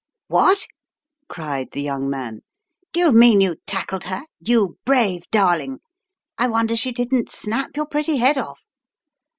"What!" 0.29 0.65
cried 1.29 1.69
the 1.73 1.81
young 1.83 2.09
man. 2.09 2.41
"Do 2.91 2.99
you 3.01 3.11
mean 3.11 3.39
you 3.39 3.57
tackled 3.67 4.05
her— 4.05 4.23
you 4.39 4.79
brave 4.83 5.29
darling. 5.29 5.77
I 6.39 6.47
wonder 6.47 6.75
she 6.75 6.91
didn't 6.91 7.31
snap 7.31 7.77
your 7.77 7.85
pretty 7.85 8.17
head 8.17 8.39
off." 8.39 8.63